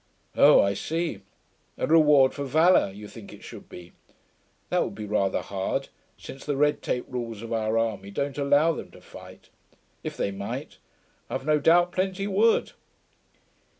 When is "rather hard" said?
5.05-5.89